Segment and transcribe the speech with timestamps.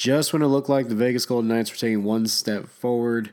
[0.00, 3.32] Just when it looked like the Vegas Golden Knights were taking one step forward,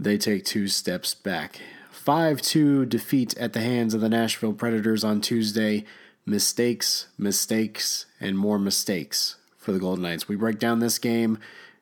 [0.00, 1.60] they take two steps back.
[1.92, 5.84] 5 2 defeat at the hands of the Nashville Predators on Tuesday.
[6.26, 10.26] Mistakes, mistakes, and more mistakes for the Golden Knights.
[10.26, 11.38] We break down this game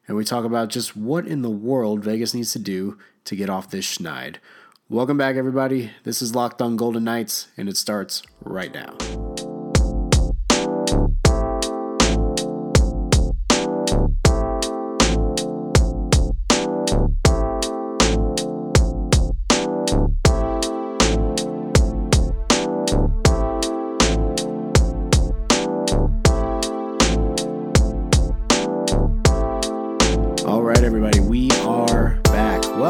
[0.07, 3.49] and we talk about just what in the world Vegas needs to do to get
[3.49, 4.37] off this schneid.
[4.91, 5.93] Welcome back, everybody.
[6.03, 8.99] This is Locked on Golden Knights, and it starts right now.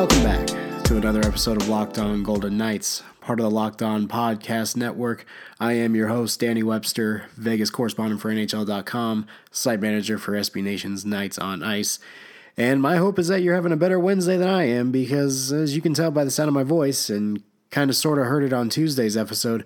[0.05, 0.47] Welcome back
[0.85, 5.25] to another episode of Locked On Golden Knights, part of the Locked On Podcast Network.
[5.59, 11.07] I am your host, Danny Webster, Vegas correspondent for NHL.com, site manager for SB Nation's
[11.07, 12.01] Knights on Ice.
[12.55, 15.75] And my hope is that you're having a better Wednesday than I am because, as
[15.75, 18.45] you can tell by the sound of my voice and kind of sort of heard
[18.45, 19.65] it on Tuesday's episode,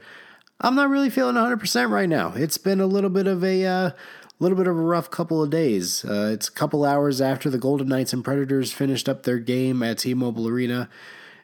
[0.61, 2.33] I'm not really feeling 100% right now.
[2.37, 3.91] It's been a little bit of a uh,
[4.39, 6.05] little bit of a rough couple of days.
[6.05, 9.83] Uh, it's a couple hours after the Golden Knights and Predators finished up their game
[9.83, 10.89] at T-Mobile Arena,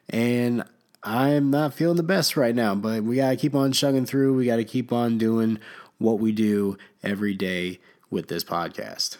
[0.09, 0.63] and
[1.03, 2.73] I'm not feeling the best right now.
[2.75, 4.35] But we gotta keep on chugging through.
[4.35, 5.59] We gotta keep on doing
[5.97, 7.79] what we do every day
[8.09, 9.17] with this podcast.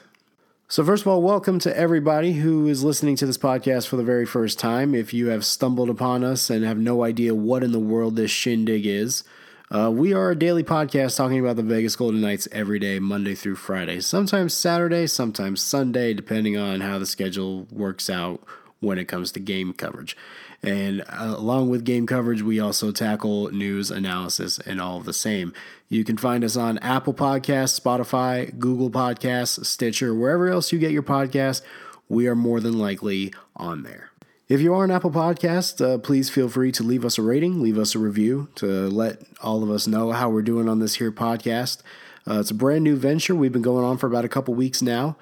[0.68, 4.04] So, first of all, welcome to everybody who is listening to this podcast for the
[4.04, 4.96] very first time.
[4.96, 8.32] If you have stumbled upon us and have no idea what in the world this
[8.32, 9.24] shindig is,
[9.72, 13.34] uh, we are a daily podcast talking about the Vegas Golden Knights every day, Monday
[13.34, 14.00] through Friday.
[14.00, 18.44] Sometimes Saturday, sometimes Sunday, depending on how the schedule works out
[18.80, 20.16] when it comes to game coverage.
[20.62, 25.14] And uh, along with game coverage, we also tackle news analysis and all of the
[25.14, 25.54] same.
[25.90, 30.92] You can find us on Apple Podcasts, Spotify, Google Podcasts, Stitcher, wherever else you get
[30.92, 31.62] your podcast.
[32.08, 34.12] We are more than likely on there.
[34.48, 37.64] If you are an Apple Podcast, uh, please feel free to leave us a rating,
[37.64, 40.96] leave us a review to let all of us know how we're doing on this
[40.96, 41.82] here podcast.
[42.30, 43.34] Uh, it's a brand new venture.
[43.34, 45.18] We've been going on for about a couple weeks now,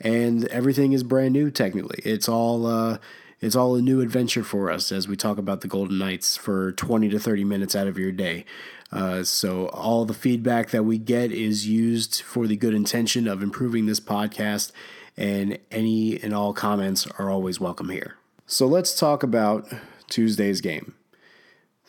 [0.00, 1.52] and everything is brand new.
[1.52, 2.98] Technically, it's all uh,
[3.40, 6.72] it's all a new adventure for us as we talk about the Golden Knights for
[6.72, 8.44] twenty to thirty minutes out of your day.
[8.90, 13.40] Uh, so all the feedback that we get is used for the good intention of
[13.40, 14.72] improving this podcast,
[15.16, 18.16] and any and all comments are always welcome here.
[18.46, 19.72] So let's talk about
[20.10, 20.94] Tuesday's game.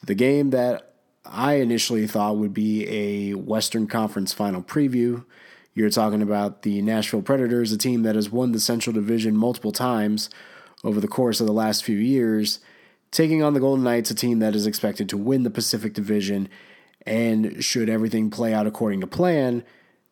[0.03, 0.93] The game that
[1.25, 5.25] I initially thought would be a Western Conference final preview.
[5.73, 9.73] You're talking about the Nashville Predators, a team that has won the Central Division multiple
[9.73, 10.29] times
[10.85, 12.59] over the course of the last few years,
[13.11, 16.47] taking on the Golden Knights, a team that is expected to win the Pacific Division.
[17.05, 19.65] And should everything play out according to plan,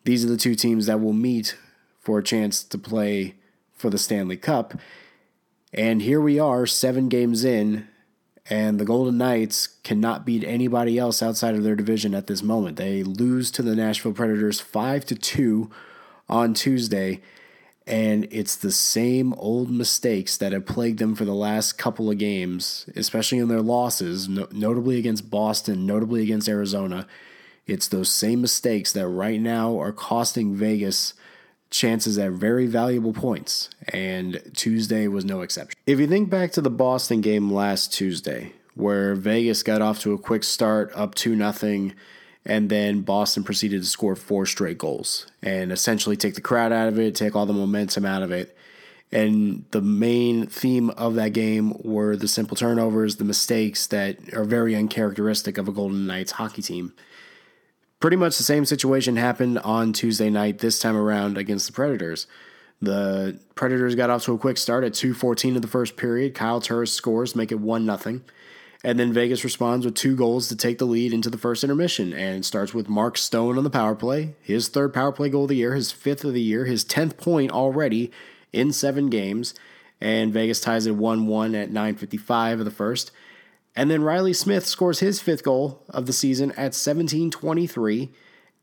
[0.04, 1.56] these are the two teams that will meet
[2.00, 3.36] for a chance to play
[3.74, 4.74] for the Stanley Cup.
[5.74, 7.88] And here we are, seven games in,
[8.48, 12.78] and the Golden Knights cannot beat anybody else outside of their division at this moment.
[12.78, 15.72] They lose to the Nashville Predators 5 to 2
[16.30, 17.22] on Tuesday,
[17.88, 22.20] and it's the same old mistakes that have plagued them for the last couple of
[22.20, 27.08] games, especially in their losses, no- notably against Boston, notably against Arizona.
[27.66, 31.16] It's those same mistakes that right now are costing Vegas
[31.74, 35.78] chances at very valuable points, and Tuesday was no exception.
[35.88, 40.14] If you think back to the Boston game last Tuesday, where Vegas got off to
[40.14, 41.94] a quick start, up 2 nothing,
[42.46, 46.88] and then Boston proceeded to score four straight goals and essentially take the crowd out
[46.88, 48.56] of it, take all the momentum out of it.
[49.12, 54.44] And the main theme of that game were the simple turnovers, the mistakes that are
[54.44, 56.94] very uncharacteristic of a Golden Knights hockey team.
[58.04, 62.28] Pretty much the same situation happened on Tuesday night, this time around against the Predators.
[62.82, 66.36] The Predators got off to a quick start at 2:14 of the first period.
[66.36, 68.26] Kyle Turris scores, make it one nothing,
[68.84, 72.12] and then Vegas responds with two goals to take the lead into the first intermission.
[72.12, 75.48] And starts with Mark Stone on the power play, his third power play goal of
[75.48, 78.12] the year, his fifth of the year, his tenth point already
[78.52, 79.54] in seven games.
[80.02, 83.12] And Vegas ties it 1-1 at 9:55 of the first.
[83.76, 88.12] And then Riley Smith scores his fifth goal of the season at 17:23,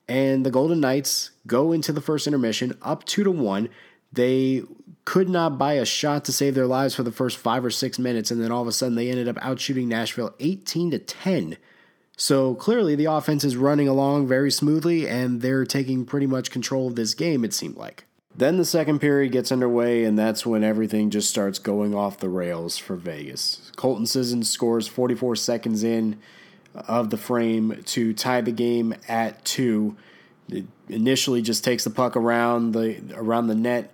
[0.08, 3.68] and the Golden Knights go into the first intermission up two to one.
[4.12, 4.62] They
[5.04, 7.98] could not buy a shot to save their lives for the first five or six
[7.98, 11.56] minutes, and then all of a sudden they ended up outshooting Nashville 18 to 10.
[12.16, 16.86] So clearly the offense is running along very smoothly, and they're taking pretty much control
[16.86, 17.44] of this game.
[17.44, 18.04] It seemed like.
[18.34, 22.28] Then the second period gets underway, and that's when everything just starts going off the
[22.28, 23.72] rails for Vegas.
[23.76, 26.18] Colton Sissons scores 44 seconds in
[26.74, 29.96] of the frame to tie the game at two.
[30.48, 33.92] It initially just takes the puck around the around the net,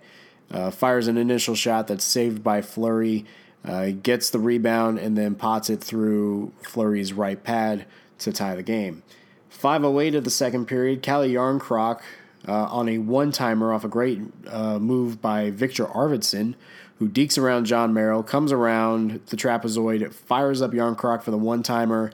[0.51, 3.25] uh, fires an initial shot that's saved by Fleury,
[3.65, 7.85] uh, gets the rebound, and then pots it through Fleury's right pad
[8.19, 9.03] to tie the game.
[9.51, 12.01] 5.08 of the second period, Calle Jarnkrok
[12.47, 16.55] uh, on a one timer off a great uh, move by Viktor Arvidsson,
[16.99, 21.61] who dekes around Jon Merrill, comes around the trapezoid, fires up Jarnkrok for the one
[21.61, 22.11] timer,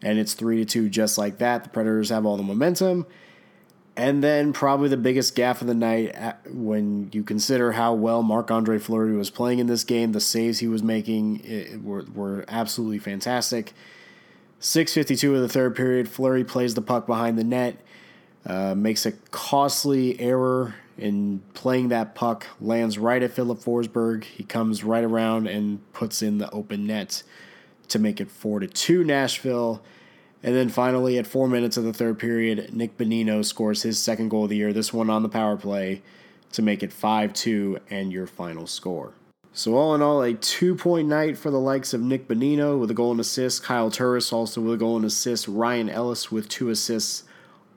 [0.00, 1.64] and it's 3 to 2 just like that.
[1.64, 3.06] The Predators have all the momentum.
[3.94, 6.14] And then probably the biggest gaff of the night
[6.46, 10.60] when you consider how well Marc Andre Fleury was playing in this game, the saves
[10.60, 13.74] he was making were, were absolutely fantastic.
[14.62, 17.76] 6.52 of the third period, Fleury plays the puck behind the net,
[18.46, 24.24] uh, makes a costly error in playing that puck, lands right at Filip Forsberg.
[24.24, 27.22] He comes right around and puts in the open net
[27.88, 29.82] to make it 4 to 2 Nashville.
[30.42, 34.28] And then finally, at four minutes of the third period, Nick Bonino scores his second
[34.28, 36.02] goal of the year, this one on the power play,
[36.52, 39.14] to make it 5 2 and your final score.
[39.54, 42.90] So, all in all, a two point night for the likes of Nick Bonino with
[42.90, 46.48] a goal and assist, Kyle Turris also with a goal and assist, Ryan Ellis with
[46.48, 47.24] two assists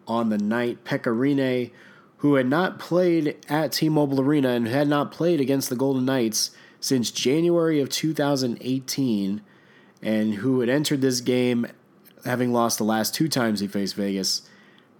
[0.07, 1.71] on the night, Pekka Rinne,
[2.17, 6.05] who had not played at T Mobile Arena and had not played against the Golden
[6.05, 9.41] Knights since January of 2018,
[10.01, 11.67] and who had entered this game
[12.25, 14.43] having lost the last two times he faced Vegas.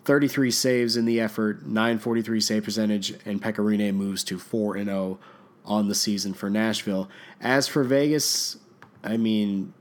[0.06, 5.20] 33 saves in the effort, 943 save percentage, and Pekka Rinne moves to 4 0
[5.66, 7.10] on the season for Nashville.
[7.42, 8.58] As for Vegas,
[9.04, 9.74] I mean,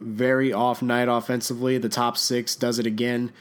[0.00, 1.78] very off night offensively.
[1.78, 3.32] The top six does it again.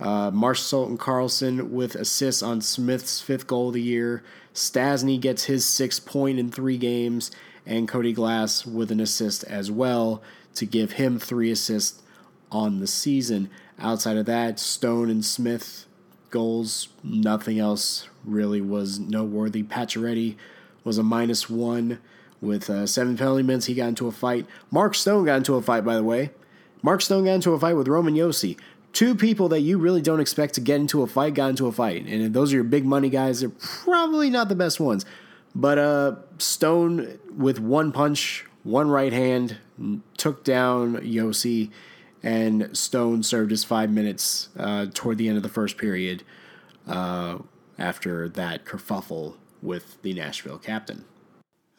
[0.00, 4.22] Uh, Marchessault and Karlsson with assists on Smith's fifth goal of the year.
[4.54, 7.30] Stastny gets his sixth point in three games,
[7.66, 10.22] and Cody Glass with an assist as well
[10.54, 12.02] to give him three assists
[12.50, 13.50] on the season.
[13.78, 15.86] Outside of that, Stone and Smith
[16.30, 19.62] goals, nothing else really was noteworthy.
[19.62, 20.36] Pacioretty
[20.82, 21.98] was a minus one
[22.40, 23.66] with uh, seven penalty minutes.
[23.66, 24.46] He got into a fight.
[24.70, 26.30] Mark Stone got into a fight, by the way.
[26.82, 28.58] Mark Stone got into a fight with Roman Josi.
[28.92, 31.72] Two people that you really don't expect to get into a fight got into a
[31.72, 32.06] fight.
[32.06, 35.04] And those are your big money guys, they're probably not the best ones.
[35.54, 39.58] But uh, Stone, with one punch, one right hand,
[40.16, 41.70] took down Josi
[42.22, 46.22] and Stone served his five minutes uh, toward the end of the first period
[46.86, 47.38] uh,
[47.78, 51.04] after that kerfuffle with the Nashville captain.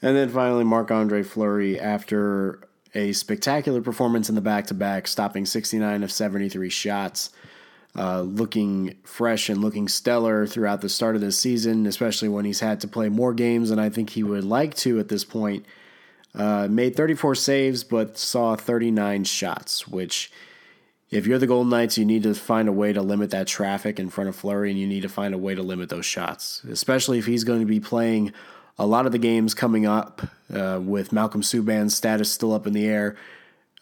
[0.01, 2.59] And then finally, Marc Andre Fleury, after
[2.93, 7.29] a spectacular performance in the back to back, stopping 69 of 73 shots,
[7.95, 12.59] uh, looking fresh and looking stellar throughout the start of this season, especially when he's
[12.59, 15.65] had to play more games than I think he would like to at this point.
[16.33, 20.31] Uh, made 34 saves, but saw 39 shots, which,
[21.09, 23.99] if you're the Golden Knights, you need to find a way to limit that traffic
[23.99, 26.63] in front of Fleury, and you need to find a way to limit those shots,
[26.69, 28.31] especially if he's going to be playing
[28.77, 30.21] a lot of the games coming up
[30.53, 33.15] uh, with Malcolm Subban's status still up in the air.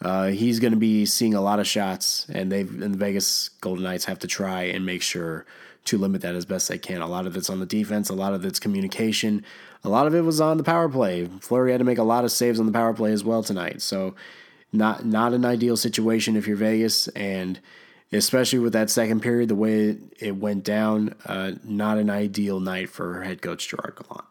[0.02, 3.50] Uh, he's going to be seeing a lot of shots, and they've and the Vegas
[3.60, 5.44] Golden Knights have to try and make sure
[5.86, 7.02] to limit that as best they can.
[7.02, 9.44] A lot of it's on the defense, a lot of it's communication,
[9.84, 11.26] a lot of it was on the power play.
[11.40, 13.82] Fleury had to make a lot of saves on the power play as well tonight.
[13.82, 14.14] So
[14.72, 17.60] not not an ideal situation if you're Vegas, and
[18.12, 22.88] especially with that second period, the way it went down, uh, not an ideal night
[22.88, 24.24] for head coach Gerard Gallant.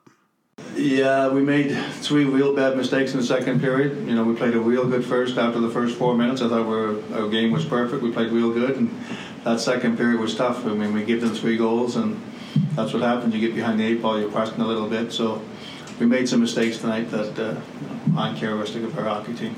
[0.75, 4.07] Yeah, we made three real bad mistakes in the second period.
[4.07, 6.41] You know, we played a real good first after the first four minutes.
[6.41, 8.01] I thought we our game was perfect.
[8.01, 8.89] We played real good, and
[9.43, 10.65] that second period was tough.
[10.65, 12.21] I mean, we gave them three goals, and
[12.75, 13.33] that's what happens.
[13.33, 15.11] You get behind the eight ball, you're pressing a little bit.
[15.11, 15.41] So
[15.99, 17.59] we made some mistakes tonight that uh,
[18.17, 19.55] aren't characteristic of our hockey team.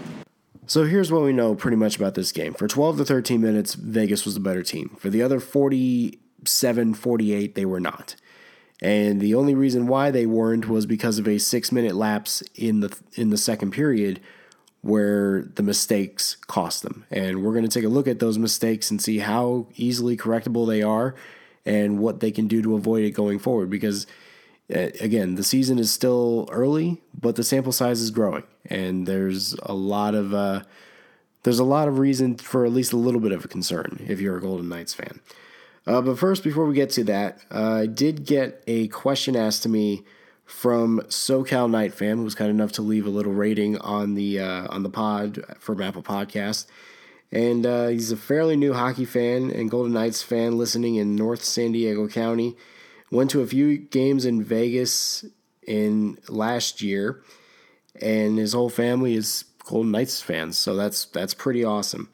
[0.68, 2.53] So here's what we know pretty much about this game.
[2.53, 4.96] For 12 to 13 minutes, Vegas was the better team.
[4.98, 8.15] For the other 47, 48, they were not.
[8.82, 12.80] And the only reason why they weren't was because of a six minute lapse in
[12.80, 14.20] the in the second period
[14.82, 17.06] where the mistakes cost them.
[17.12, 20.68] And we're going to take a look at those mistakes and see how easily correctable
[20.68, 21.16] they are
[21.66, 23.70] and what they can do to avoid it going forward.
[23.70, 24.08] Because,
[24.74, 29.54] uh, again, the season is still early, but the sample size is growing, and there's
[29.64, 30.64] a lot of uh,
[31.44, 34.20] there's a lot of reason for at least a little bit of a concern if
[34.20, 35.20] you're a Golden Knights fan.
[35.88, 39.64] Uh, but first, before we get to that, uh, I did get a question asked
[39.64, 40.04] to me
[40.46, 44.40] from SoCal Night Fan, who was kind enough to leave a little rating on the
[44.40, 46.66] uh, on the pod from Apple Podcast
[47.32, 51.44] and uh, he's a fairly new hockey fan and Golden Knights fan listening in North
[51.44, 52.58] San Diego County.
[53.10, 55.26] Went to a few games in Vegas
[55.66, 57.24] in last year,
[58.02, 62.10] and his whole family is Golden Knights fans, so that's that's pretty awesome.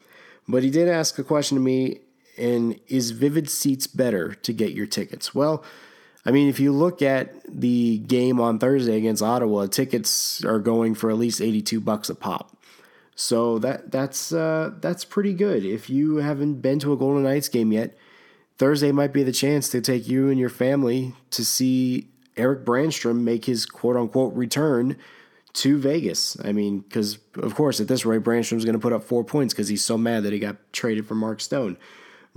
[0.46, 2.00] But he did ask a question to me,
[2.38, 5.34] and is Vivid Seats better to get your tickets?
[5.34, 5.64] Well,
[6.24, 10.94] I mean, if you look at the game on Thursday against Ottawa, tickets are going
[10.94, 12.56] for at least 82 bucks a pop.
[13.14, 15.64] So that that's uh, that's pretty good.
[15.64, 17.96] If you haven't been to a Golden Knights game yet,
[18.58, 23.22] Thursday might be the chance to take you and your family to see Eric Brannstrom
[23.22, 24.96] make his quote unquote return
[25.54, 26.36] to Vegas.
[26.44, 29.52] I mean, because of course at this rate, Brannstrom's going to put up four points
[29.52, 31.76] because he's so mad that he got traded for Mark Stone.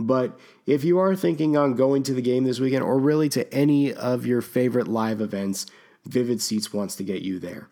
[0.05, 3.51] But if you are thinking on going to the game this weekend or really to
[3.53, 5.65] any of your favorite live events,
[6.05, 7.69] Vivid Seats wants to get you there.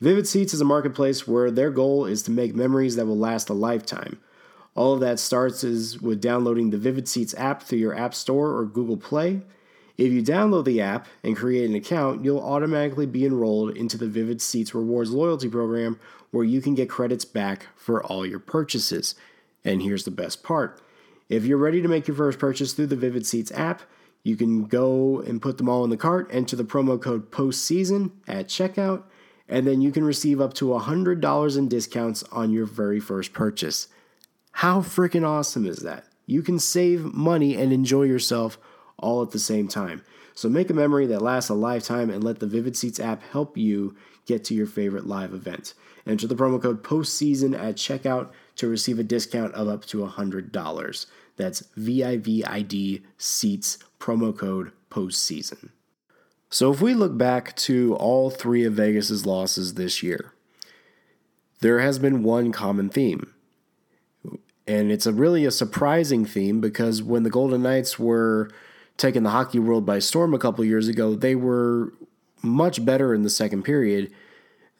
[0.00, 3.48] Vivid Seats is a marketplace where their goal is to make memories that will last
[3.48, 4.18] a lifetime.
[4.74, 8.54] All of that starts is with downloading the Vivid Seats app through your App Store
[8.54, 9.40] or Google Play.
[9.96, 14.06] If you download the app and create an account, you'll automatically be enrolled into the
[14.06, 15.98] Vivid Seats Rewards loyalty program
[16.30, 19.14] where you can get credits back for all your purchases.
[19.64, 20.78] And here's the best part
[21.28, 23.82] if you're ready to make your first purchase through the Vivid Seats app,
[24.22, 28.10] you can go and put them all in the cart, enter the promo code postseason
[28.26, 29.04] at checkout,
[29.48, 33.88] and then you can receive up to $100 in discounts on your very first purchase.
[34.52, 36.06] How freaking awesome is that?
[36.26, 38.58] You can save money and enjoy yourself
[38.98, 40.02] all at the same time.
[40.34, 43.56] So make a memory that lasts a lifetime and let the Vivid Seats app help
[43.56, 45.72] you get to your favorite live event.
[46.06, 51.06] Enter the promo code postseason at checkout to receive a discount of up to $100.
[51.36, 55.70] That's VIVID seats promo code postseason.
[56.50, 60.32] So if we look back to all three of Vegas's losses this year,
[61.60, 63.32] there has been one common theme.
[64.66, 68.50] And it's a really a surprising theme because when the Golden Knights were
[68.96, 71.92] taking the hockey world by storm a couple years ago, they were
[72.42, 74.10] much better in the second period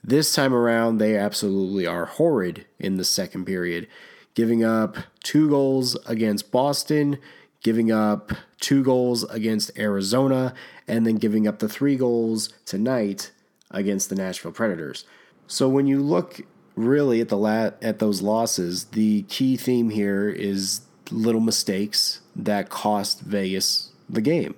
[0.07, 3.89] this time around, they absolutely are horrid in the second period,
[4.35, 7.19] giving up two goals against Boston,
[7.65, 10.55] giving up two goals against Arizona,
[10.87, 13.33] and then giving up the three goals tonight
[13.73, 15.05] against the Nashville Predators.
[15.49, 16.41] So when you look
[16.77, 22.69] really at the la- at those losses, the key theme here is little mistakes that
[22.69, 24.55] cost Vegas the game.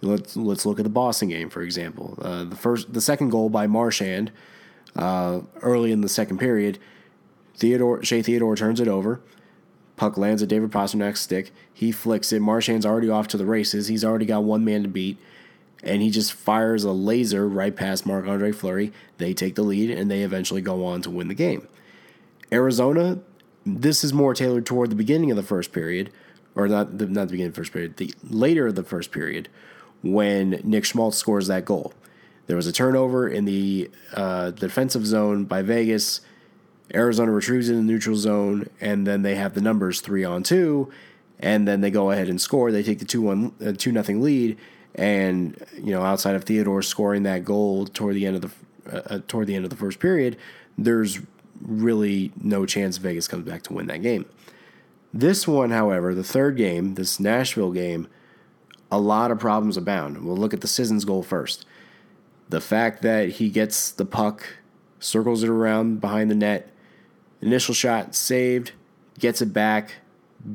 [0.00, 2.18] Let's let's look at the Boston game for example.
[2.20, 4.32] Uh, the first, the second goal by Marchand
[4.96, 6.78] uh, early in the second period.
[7.56, 9.20] Theodore Shea Theodore turns it over.
[9.96, 11.52] Puck lands at David Pastrnak's stick.
[11.72, 12.40] He flicks it.
[12.40, 13.88] Marchand's already off to the races.
[13.88, 15.18] He's already got one man to beat.
[15.82, 18.92] And he just fires a laser right past Marc Andre Fleury.
[19.18, 21.66] They take the lead and they eventually go on to win the game.
[22.52, 23.18] Arizona,
[23.64, 26.10] this is more tailored toward the beginning of the first period,
[26.54, 29.10] or not the, not the beginning of the first period, the later of the first
[29.10, 29.48] period,
[30.02, 31.92] when Nick Schmaltz scores that goal.
[32.52, 36.20] There was a turnover in the uh, defensive zone by Vegas.
[36.94, 40.92] Arizona retrieves in the neutral zone, and then they have the numbers three on two,
[41.40, 42.70] and then they go ahead and score.
[42.70, 44.58] They take the two one uh, two nothing lead,
[44.94, 49.02] and you know outside of Theodore scoring that goal toward the end of the uh,
[49.14, 50.36] uh, toward the end of the first period,
[50.76, 51.20] there's
[51.62, 54.26] really no chance Vegas comes back to win that game.
[55.14, 58.08] This one, however, the third game, this Nashville game,
[58.90, 60.22] a lot of problems abound.
[60.22, 61.64] We'll look at the Sissons goal first.
[62.52, 64.44] The fact that he gets the puck,
[65.00, 66.68] circles it around behind the net,
[67.40, 68.72] initial shot saved,
[69.18, 69.94] gets it back,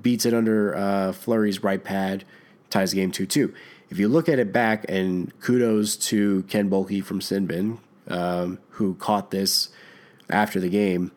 [0.04, 2.24] beats it under uh, Fleury's right pad,
[2.70, 3.52] ties the game 2 2.
[3.90, 8.94] If you look at it back, and kudos to Ken Boehlke from Sinbin, um, who
[8.94, 9.70] caught this
[10.30, 11.12] after the game,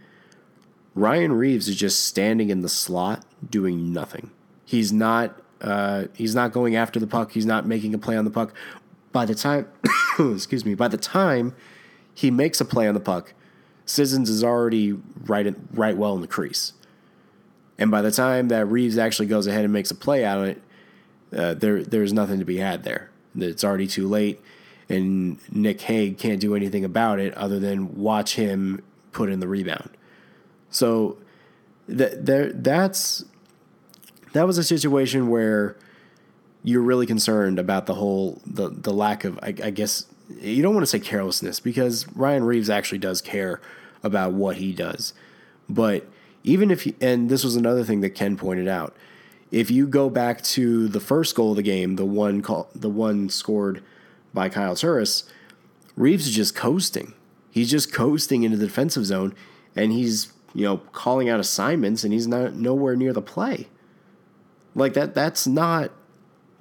[0.95, 4.31] Ryan Reaves is just standing in the slot doing nothing.
[4.65, 7.33] He's not uh, he's not going after the puck.
[7.33, 8.55] He's not making a play on the puck.
[9.13, 9.67] By the time
[10.19, 11.55] excuse me, by the time
[12.15, 13.33] he makes a play on the puck,
[13.87, 14.93] Sissons is already
[15.25, 16.75] right in, right well in the crease.
[17.79, 20.45] And by the time that Reaves actually goes ahead and makes a play out of
[20.45, 20.63] it,
[21.35, 23.11] uh, there there's nothing to be had there.
[23.37, 24.41] It's already too late,
[24.89, 29.49] and Nick Hague can't do anything about it other than watch him put in the
[29.49, 29.91] rebound.
[30.71, 31.19] So
[31.89, 33.25] that that's
[34.33, 35.77] that was a situation where
[36.63, 40.07] you're really concerned about the whole the the lack of I, I, guess
[40.41, 43.61] you don't want to say carelessness because Ryan Reaves actually does care
[44.03, 45.13] about what he does,
[45.69, 46.07] but
[46.43, 48.97] even if he, and this was another thing that Ken pointed out,
[49.51, 52.89] if you go back to the first goal of the game, the one call, the
[52.89, 53.83] one scored
[54.33, 55.25] by Kyle Turris,
[55.97, 57.15] Reaves is just coasting.
[57.51, 59.35] He's just coasting into the defensive zone,
[59.75, 63.69] and he's you know calling out assignments, and he's not nowhere near the play.
[64.75, 65.15] Like that.
[65.15, 65.91] That's not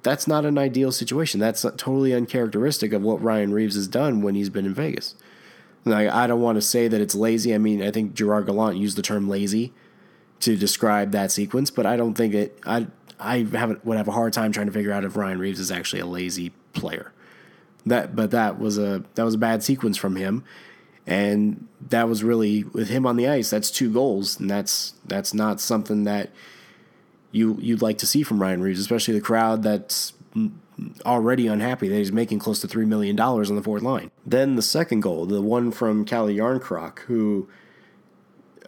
[0.02, 1.40] that's not an ideal situation.
[1.40, 5.14] That's totally uncharacteristic of what Ryan Reaves has done when he's been in Vegas.
[5.84, 7.54] Like, I don't want to say that it's lazy.
[7.54, 9.72] I mean, I think Gerard Gallant used the term lazy
[10.40, 12.58] to describe that sequence, but I don't think it.
[12.66, 12.86] I
[13.18, 15.70] I have would have a hard time trying to figure out if Ryan Reaves is
[15.70, 17.12] actually a lazy player.
[17.86, 20.44] That but that was a that was a bad sequence from him.
[21.06, 25.34] And that was really with him on the ice, that's two goals, and that's that's
[25.34, 26.30] not something that
[27.32, 30.12] you you'd like to see from Ryan Reaves, especially the crowd that's
[31.04, 34.10] already unhappy that he's making close to $3 million on the fourth line.
[34.24, 37.48] Then the second goal, the one from Calle Jarnkrok, who,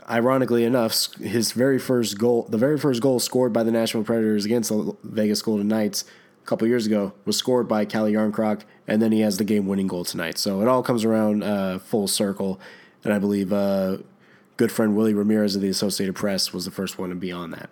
[0.09, 4.45] ironically enough, his very first goal, the very first goal scored by the Nashville Predators
[4.45, 6.05] against the Vegas Golden Knights
[6.43, 9.67] a couple years ago was scored by Calle Jarnkrok, and then he has the game
[9.67, 10.39] winning goal tonight.
[10.39, 12.61] So it all comes around uh, full circle.
[13.05, 13.99] And I believe uh,
[14.57, 17.51] good friend Willie Ramirez of the Associated Press was the first one to be on
[17.53, 17.71] that.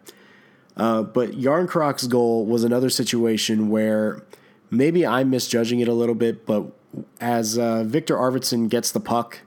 [0.76, 4.22] Uh, but Jarnkrok's goal was another situation where
[4.70, 6.72] maybe I'm misjudging it a little bit, but
[7.20, 9.40] as uh, Viktor Arvidsson gets the puck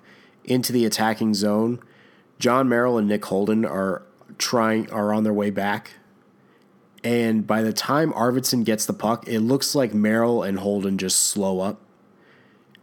[0.44, 1.80] into the attacking zone,
[2.40, 4.04] Jon Merrill and Nick Holden are
[4.38, 5.92] trying are on their way back.
[7.04, 11.18] And by the time Arvidsson gets the puck, it looks like Merrill and Holden just
[11.24, 11.82] slow up.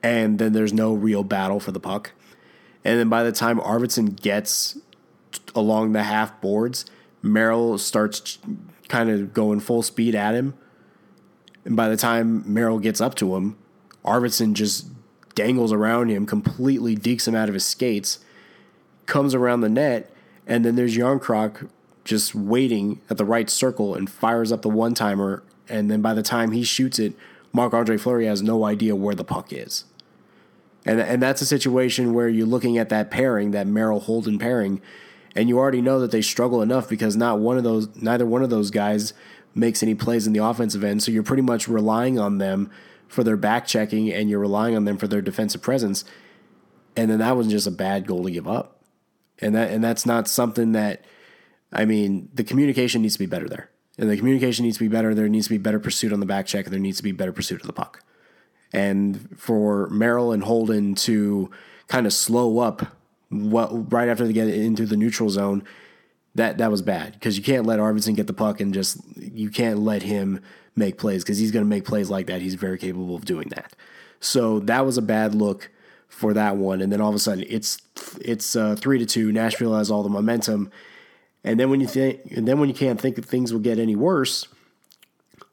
[0.03, 2.13] And then there's no real battle for the puck.
[2.85, 4.79] And then by the time Arvidsson gets
[5.55, 6.85] along the half boards,
[7.23, 8.39] Merrill starts
[8.89, 10.55] kind of going full speed at him.
[11.65, 13.57] And by the time Merrill gets up to him,
[14.05, 14.87] Arvidsson just
[15.35, 18.19] dangles around him, completely dekes him out of his skates,
[19.07, 20.11] comes around the net,
[20.47, 21.69] and then there's Jarnkrok
[22.05, 25.43] just waiting at the right circle and fires up the one timer.
[25.69, 27.15] And then by the time he shoots it,
[27.53, 29.85] Marc Andre Fleury has no idea where the puck is.
[30.85, 34.81] And, and that's a situation where you're looking at that pairing, that Merrill Holden pairing,
[35.37, 38.43] and you already know that they struggle enough because not one of those, neither one
[38.43, 39.13] of those guys
[39.55, 41.03] makes any plays in the offensive end.
[41.03, 42.71] So you're pretty much relying on them
[43.09, 46.05] for their back checking and you're relying on them for their defensive presence.
[46.97, 48.83] And then that was just a bad goal to give up.
[49.39, 51.05] And that and that's not something that
[51.73, 53.71] I mean, the communication needs to be better there.
[53.99, 55.15] And the communication needs to be better.
[55.15, 57.13] There needs to be better pursuit on the back check, and there needs to be
[57.13, 58.03] better pursuit of the puck.
[58.73, 61.51] And for Merrill and Holden to
[61.89, 62.97] kind of slow up
[63.31, 65.63] what right after they get into the neutral zone,
[66.35, 69.51] that that was bad because you can't let Arvidsson get the puck and just you
[69.51, 70.41] can't let him
[70.77, 72.41] make plays because he's going to make plays like that.
[72.41, 73.75] He's very capable of doing that.
[74.21, 75.71] So that was a bad look
[76.09, 76.81] for that one.
[76.81, 77.81] And then all of a sudden it's
[78.21, 79.33] it's uh, three to two.
[79.33, 80.71] Nashville has all the momentum,
[81.45, 83.79] and then when you think and then when you can't think that things will get
[83.79, 84.47] any worse,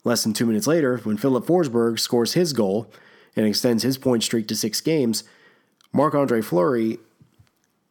[0.04, 2.90] less than two minutes later, when Filip Forsberg scores his goal
[3.36, 5.24] and extends his point streak to six games,
[5.92, 6.98] Marc Andre Fleury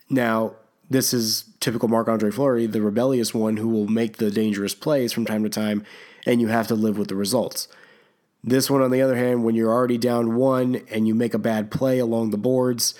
[0.10, 0.54] now,
[0.90, 5.12] this is typical Marc Andre Fleury, the rebellious one who will make the dangerous plays
[5.12, 5.84] from time to time,
[6.26, 7.68] and you have to live with the results.
[8.44, 11.40] This one, on the other hand, when you're already down one and you make a
[11.40, 12.96] bad play along the boards,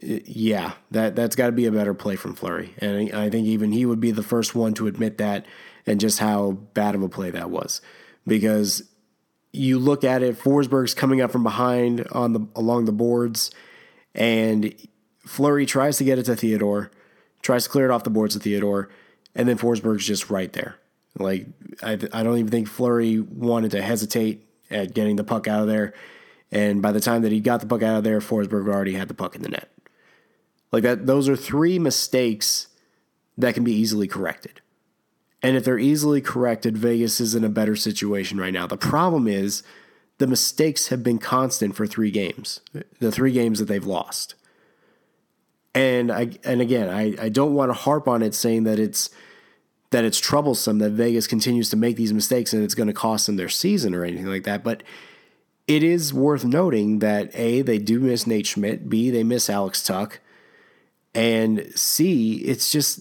[0.00, 3.72] yeah, that that's got to be a better play from Fleury, and I think even
[3.72, 5.44] he would be the first one to admit that
[5.86, 7.80] and just how bad of a play that was,
[8.26, 8.84] because
[9.52, 13.50] you look at it, Forsberg's coming up from behind on the along the boards,
[14.14, 14.72] and
[15.28, 16.90] Fleury tries to get it to Theodore,
[17.42, 18.88] tries to clear it off the boards of Theodore,
[19.34, 20.76] and then Forsberg's just right there.
[21.18, 21.46] Like
[21.82, 25.68] I, I don't even think Fleury wanted to hesitate at getting the puck out of
[25.68, 25.92] there.
[26.50, 29.08] And by the time that he got the puck out of there, Forsberg already had
[29.08, 29.68] the puck in the net.
[30.72, 32.68] Like that, those are three mistakes
[33.36, 34.60] that can be easily corrected.
[35.42, 38.66] And if they're easily corrected, Vegas is in a better situation right now.
[38.66, 39.62] The problem is
[40.16, 42.60] the mistakes have been constant for three games,
[42.98, 44.34] the three games that they've lost.
[45.74, 49.10] And I and again, I, I don't want to harp on it saying that it's
[49.90, 53.26] that it's troublesome that Vegas continues to make these mistakes and it's going to cost
[53.26, 54.62] them their season or anything like that.
[54.62, 54.82] But
[55.66, 59.82] it is worth noting that A, they do miss Nate Schmidt, B, they miss Alex
[59.82, 60.18] Tuch,
[61.14, 63.00] and C, it's just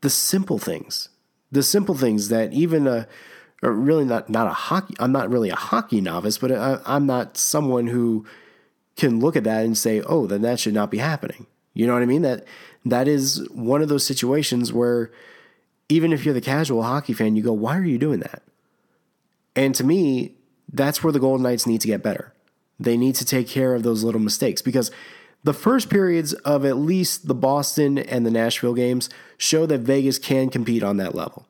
[0.00, 1.08] the simple things.
[1.50, 3.06] The simple things that even a
[3.62, 7.06] or really not not a hockey I'm not really a hockey novice, but I, I'm
[7.06, 8.26] not someone who
[8.96, 11.94] can look at that and say, "Oh, then that should not be happening." You know
[11.94, 12.22] what I mean?
[12.22, 12.44] That
[12.84, 15.10] that is one of those situations where
[15.88, 18.42] even if you're the casual hockey fan, you go, "Why are you doing that?"
[19.54, 20.32] And to me,
[20.72, 22.32] that's where the Golden Knights need to get better.
[22.80, 24.90] They need to take care of those little mistakes because
[25.44, 30.18] the first periods of at least the Boston and the Nashville games show that Vegas
[30.18, 31.46] can compete on that level.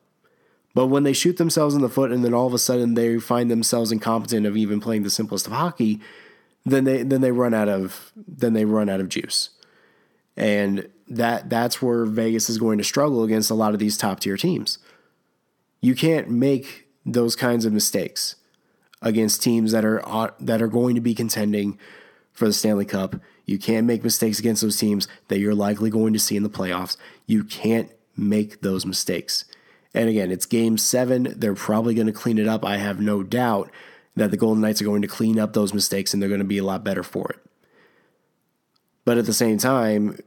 [0.73, 3.19] But when they shoot themselves in the foot and then all of a sudden they
[3.19, 6.01] find themselves incompetent of even playing the simplest of hockey,
[6.65, 9.49] then they then they run out of then they run out of juice.
[10.35, 14.19] And that that's where Vegas is going to struggle against a lot of these top
[14.19, 14.79] tier teams.
[15.81, 18.35] You can't make those kinds of mistakes
[19.01, 21.77] against teams that are uh, that are going to be contending
[22.31, 23.15] for the Stanley Cup.
[23.45, 26.49] You can't make mistakes against those teams that you're likely going to see in the
[26.49, 26.95] playoffs.
[27.27, 29.45] You can't make those mistakes.
[29.93, 31.35] And again, it's game 7.
[31.37, 33.69] They're probably going to clean it up, I have no doubt.
[34.15, 36.45] that the Golden Knights are going to clean up those mistakes and they're going to
[36.45, 37.39] be a lot better for it.
[39.05, 40.17] But at the same time,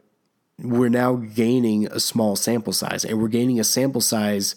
[0.58, 4.54] we're now gaining a small sample size, and we're gaining a sample size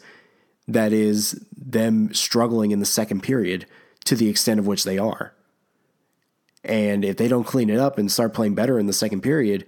[0.68, 3.66] that is them struggling in the second period
[4.06, 5.34] to the extent of which they are.
[6.64, 9.66] And if they don't clean it up and start playing better in the second period,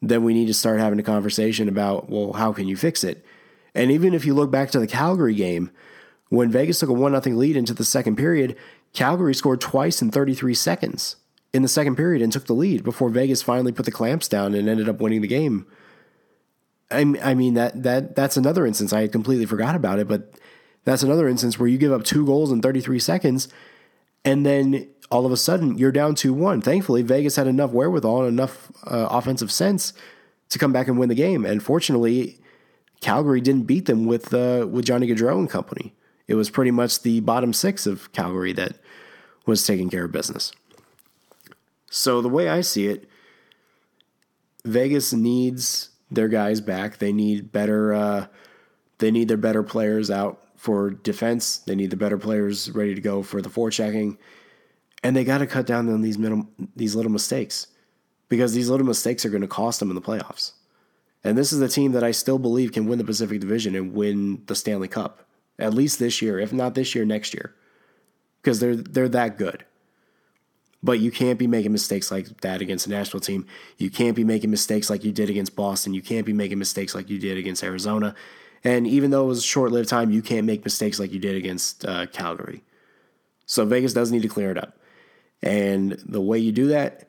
[0.00, 3.24] then we need to start having a conversation about, well, how can you fix it?
[3.74, 5.70] And even if you look back to the Calgary game,
[6.28, 8.56] when Vegas took a 1 0 lead into the second period,
[8.92, 11.16] Calgary scored twice in 33 seconds
[11.52, 14.54] in the second period and took the lead before Vegas finally put the clamps down
[14.54, 15.66] and ended up winning the game.
[16.90, 20.34] I, I mean that that that's another instance I had completely forgot about it, but
[20.84, 23.48] that's another instance where you give up two goals in 33 seconds,
[24.24, 26.60] and then all of a sudden you're down 2 1.
[26.62, 29.92] Thankfully, Vegas had enough wherewithal and enough uh, offensive sense
[30.48, 31.44] to come back and win the game.
[31.44, 32.38] And fortunately,
[33.00, 35.94] Calgary didn't beat them with uh, with Johnny Gaudreau and company.
[36.28, 38.78] It was pretty much the bottom six of Calgary that
[39.44, 40.52] was taking care of business.
[41.94, 43.06] So the way I see it,
[44.64, 46.96] Vegas needs their guys back.
[46.96, 47.92] They need better.
[47.92, 48.26] Uh,
[48.96, 51.58] they need their better players out for defense.
[51.58, 54.16] They need the better players ready to go for the forechecking,
[55.02, 57.66] and they got to cut down on these middle, these little mistakes
[58.30, 60.52] because these little mistakes are going to cost them in the playoffs.
[61.22, 63.92] And this is a team that I still believe can win the Pacific Division and
[63.92, 65.26] win the Stanley Cup
[65.58, 67.54] at least this year, if not this year, next year,
[68.40, 69.66] because they're they're that good.
[70.82, 73.46] But you can't be making mistakes like that against the national team.
[73.78, 75.94] You can't be making mistakes like you did against Boston.
[75.94, 78.14] You can't be making mistakes like you did against Arizona.
[78.64, 81.20] And even though it was a short lived time, you can't make mistakes like you
[81.20, 82.62] did against uh, Calgary.
[83.46, 84.76] So Vegas does need to clear it up.
[85.42, 87.08] And the way you do that,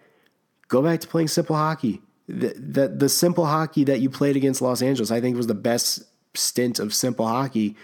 [0.67, 2.01] go back to playing simple hockey.
[2.27, 5.53] The, the, the simple hockey that you played against Los Angeles, I think, was the
[5.53, 6.03] best
[6.36, 7.75] stint of simple hockey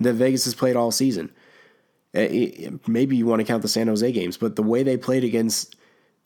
[0.00, 1.32] that Vegas has played all season.
[2.16, 5.22] Eh, maybe you want to count the San Jose games, but the way they played
[5.22, 5.76] against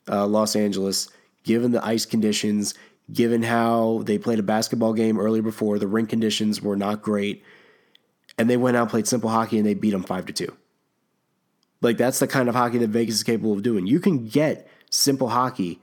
[0.07, 1.09] uh, Los Angeles,
[1.43, 2.73] given the ice conditions,
[3.11, 7.43] given how they played a basketball game earlier before, the rink conditions were not great,
[8.37, 10.55] and they went out and played simple hockey and they beat them five to two.
[11.81, 13.85] Like that's the kind of hockey that Vegas is capable of doing.
[13.85, 15.81] You can get simple hockey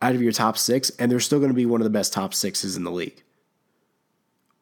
[0.00, 2.14] out of your top six, and they're still going to be one of the best
[2.14, 3.22] top sixes in the league.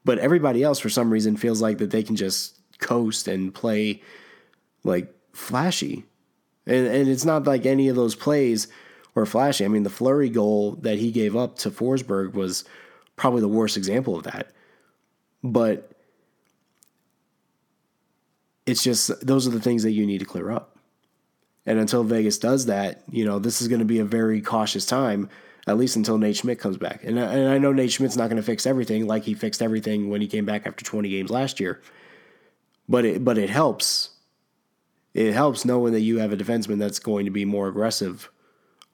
[0.05, 4.03] But everybody else, for some reason, feels like that they can just coast and play
[4.85, 6.05] like flashy.
[6.67, 8.69] And, and it's not like any of those plays
[9.15, 9.65] were flashy.
[9.65, 12.65] I mean, the Fleury goal that he gave up to Forsberg was
[13.17, 14.53] probably the worst example of that.
[15.43, 15.93] But
[18.67, 20.77] it's just those are the things that you need to clear up.
[21.67, 24.87] And until Vegas does that, you know, this is going to be a very cautious
[24.87, 25.29] time,
[25.67, 27.05] at least until Nate Schmidt comes back.
[27.05, 30.09] And, and I know Nate Schmidt's not going to fix everything like he fixed everything
[30.09, 31.83] when he came back after 20 games last year.
[32.89, 34.11] But it but it helps.
[35.15, 38.31] It helps knowing that you have a defenseman that's going to be more aggressive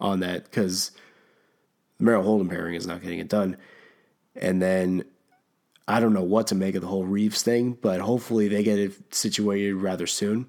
[0.00, 0.92] on that because
[1.98, 3.56] the Merrill Holden pairing is not getting it done.
[4.36, 5.04] And then
[5.86, 8.78] I don't know what to make of the whole Reaves thing, but hopefully they get
[8.78, 10.46] it situated rather soon.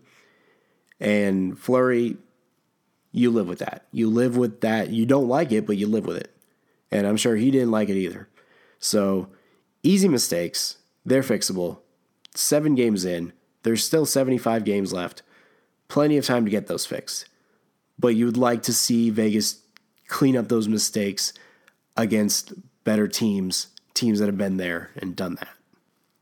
[1.00, 2.18] And Fleury,
[3.12, 3.86] you live with that.
[3.92, 4.90] You live with that.
[4.92, 6.32] You don't like it, but you live with it.
[6.92, 8.30] And I'm sure he didn't like it either.
[8.80, 9.30] So
[9.84, 11.80] easy mistakes, they're fixable
[12.38, 13.34] seven games in.
[13.64, 15.24] There's still 75 games left.
[15.88, 17.28] Plenty of time to get those fixed.
[17.98, 19.62] But you would like to see Vegas
[20.08, 21.34] clean up those mistakes
[21.98, 25.50] against better teams, teams that have been there and done that.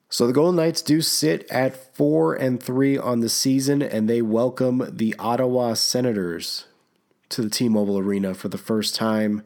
[0.10, 4.22] So the Golden Knights do sit at 4 and 3 on the season and they
[4.22, 6.66] welcome the Ottawa Senators
[7.30, 9.42] to the T-Mobile Arena for the first time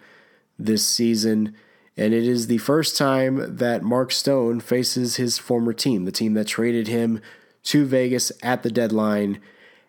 [0.60, 1.56] this season.
[1.96, 6.34] And it is the first time that Mark Stone faces his former team, the team
[6.34, 7.22] that traded him
[7.64, 9.40] to Vegas at the deadline.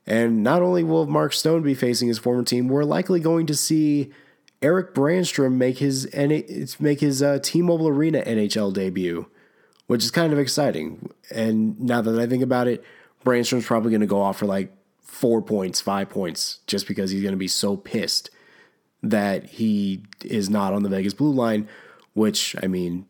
[0.08, 3.54] And not only will Mark Stone be facing his former team, we're likely going to
[3.54, 4.10] see
[4.62, 6.08] Eric Brannstrom make his
[6.80, 9.26] make his uh, T-Mobile Arena NHL debut,
[9.86, 11.10] which is kind of exciting.
[11.30, 12.82] And now that I think about it,
[13.24, 17.22] Brannstrom's probably going to go off for like four points, five points, just because he's
[17.22, 18.30] going to be so pissed
[19.02, 21.68] that he is not on the Vegas blue line
[22.18, 23.06] which I mean,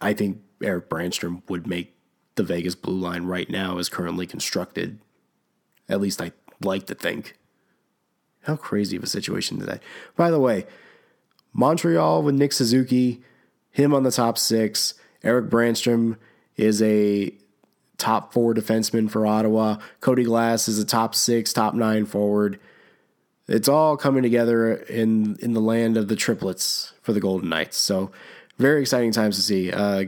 [0.00, 1.94] I think Eric Brannstrom would make
[2.34, 4.98] the Vegas blue line right now as currently constructed.
[5.92, 7.36] At least I like to think.
[8.42, 9.82] How crazy of a situation is that?
[10.16, 10.66] By the way,
[11.52, 13.22] Montreal with Nick Suzuki,
[13.70, 14.94] him on the top six.
[15.22, 16.16] Eric Brannstrom
[16.56, 17.32] is a
[17.98, 19.76] top four defenseman for Ottawa.
[20.00, 22.58] Cody Glass is a top six, top nine forward.
[23.46, 27.76] It's all coming together in in the land of the triplets for the Golden Knights.
[27.76, 28.10] So
[28.58, 29.70] very exciting times to see.
[29.70, 30.04] Uh,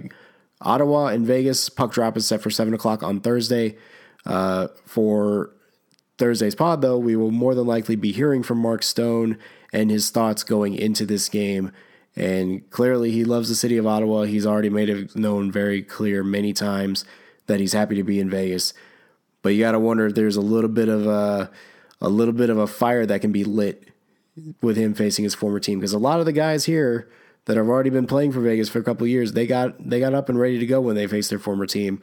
[0.61, 3.77] Ottawa and Vegas puck drop is set for seven o'clock on Thursday.
[4.25, 5.54] Uh, for
[6.19, 9.39] Thursday's pod, though, we will more than likely be hearing from Mark Stone
[9.73, 11.73] and his thoughts going into this game.
[12.17, 14.23] And clearly, he loves the city of Ottawa.
[14.23, 17.05] He's already made it known very clear many times
[17.47, 18.73] that he's happy to be in Vegas.
[19.43, 21.51] But you got to wonder if there's a little bit of a,
[22.01, 23.89] a little bit of a fire that can be lit
[24.61, 27.09] with him facing his former team because a lot of the guys here
[27.45, 30.15] that have already been playing for Vegas for a couple years, they got they got
[30.15, 32.01] up and ready to go when they faced their former team.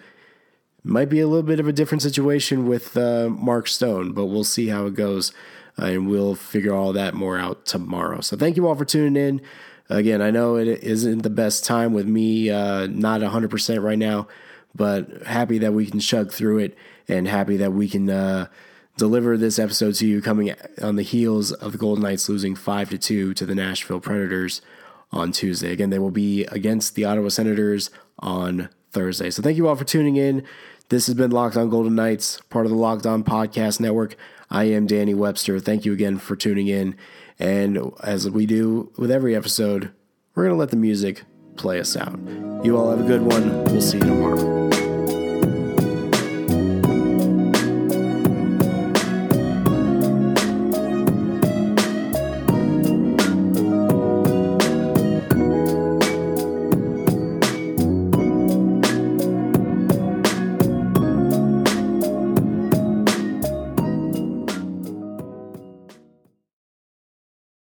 [0.84, 4.44] Might be a little bit of a different situation with uh, Mark Stone, but we'll
[4.44, 5.32] see how it goes,
[5.80, 8.22] uh, and we'll figure all that more out tomorrow.
[8.22, 9.42] So thank you all for tuning in.
[9.90, 14.28] Again, I know it isn't the best time with me uh, not 100% right now,
[14.74, 18.48] but happy that we can chug through it and happy that we can uh,
[18.98, 22.90] deliver this episode to you coming on the heels of the Golden Knights losing 5
[22.92, 24.62] to 2 to the Nashville Predators
[25.12, 25.72] on Tuesday.
[25.72, 27.90] Again, they will be against the Ottawa Senators
[28.20, 29.30] on Thursday.
[29.30, 30.44] So thank you all for tuning in.
[30.90, 34.16] This has been Locked On Golden Knights, part of the Locked On Podcast Network.
[34.50, 35.60] I am Danny Webster.
[35.60, 36.96] Thank you again for tuning in.
[37.40, 39.92] And as we do with every episode,
[40.36, 41.24] we're going to let the music
[41.56, 42.20] play us out.
[42.64, 43.64] You all have a good one.
[43.66, 44.61] We'll see you tomorrow.